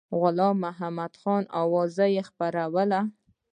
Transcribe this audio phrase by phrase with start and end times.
[0.21, 3.01] غلام محمدخان اوازې خپرولې.